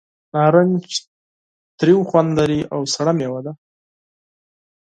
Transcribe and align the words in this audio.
نارنج 0.35 0.85
تریو 1.77 1.99
خوند 2.09 2.29
لري 2.39 2.61
او 2.73 2.81
سړه 2.93 3.13
مېوه 3.19 3.41
ده. 3.45 3.53